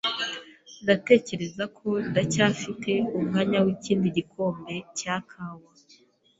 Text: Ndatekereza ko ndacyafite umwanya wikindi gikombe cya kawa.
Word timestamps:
Ndatekereza 0.83 1.63
ko 1.77 1.87
ndacyafite 2.09 2.91
umwanya 3.17 3.57
wikindi 3.65 4.07
gikombe 4.17 4.73
cya 4.99 5.15
kawa. 5.29 5.69